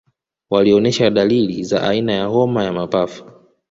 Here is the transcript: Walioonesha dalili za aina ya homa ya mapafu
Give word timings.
Walioonesha 0.49 1.09
dalili 1.09 1.63
za 1.63 1.83
aina 1.83 2.13
ya 2.13 2.25
homa 2.25 2.63
ya 2.63 2.73
mapafu 2.73 3.25